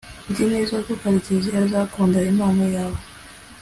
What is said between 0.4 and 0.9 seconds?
neza